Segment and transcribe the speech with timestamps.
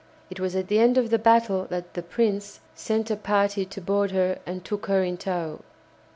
[0.31, 3.79] It was at the end of the battle that the "Prince" sent a party to
[3.81, 5.59] board her and took her in tow.